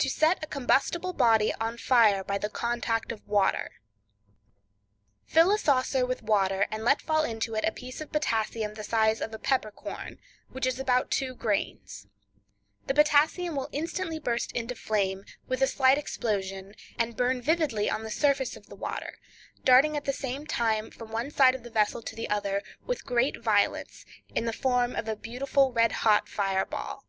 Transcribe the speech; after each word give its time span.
To 0.00 0.10
Set 0.10 0.44
a 0.44 0.46
Combustible 0.46 1.14
Body 1.14 1.54
on 1.54 1.78
Fire 1.78 2.22
by 2.22 2.36
the 2.36 2.50
Contact 2.50 3.10
of 3.10 3.26
Water.—Fill 3.26 5.50
a 5.50 5.56
saucer 5.56 6.04
with 6.04 6.20
water, 6.20 6.66
and 6.70 6.84
let 6.84 7.00
fall 7.00 7.24
into 7.24 7.54
it 7.54 7.64
a 7.64 7.72
piece 7.72 8.02
of 8.02 8.12
potassium 8.12 8.74
the 8.74 8.84
size 8.84 9.22
of 9.22 9.32
a 9.32 9.38
pepper 9.38 9.70
corn, 9.70 10.18
which 10.50 10.66
is 10.66 10.78
about 10.78 11.10
two 11.10 11.34
grains. 11.34 12.06
The 12.86 12.92
potassium 12.92 13.56
will 13.56 13.70
instantly 13.72 14.18
burst 14.18 14.52
into 14.52 14.74
flame, 14.74 15.24
with 15.46 15.62
a 15.62 15.66
slight 15.66 15.96
explosion, 15.96 16.74
and 16.98 17.16
burn 17.16 17.40
vividly 17.40 17.88
on 17.88 18.02
the 18.02 18.10
surface 18.10 18.56
of 18.58 18.66
the 18.66 18.76
water, 18.76 19.14
darting 19.64 19.96
at 19.96 20.04
the 20.04 20.12
same 20.12 20.46
time, 20.46 20.90
from 20.90 21.12
one 21.12 21.30
side 21.30 21.54
of 21.54 21.62
the 21.62 21.70
vessel 21.70 22.02
to 22.02 22.14
the 22.14 22.28
other, 22.28 22.62
with 22.84 23.06
great 23.06 23.40
violence, 23.42 24.04
in 24.34 24.44
the 24.44 24.52
form 24.52 24.94
of 24.94 25.08
a 25.08 25.16
beautiful 25.16 25.72
red 25.72 25.92
hot 26.04 26.28
fire 26.28 26.66
ball. 26.66 27.06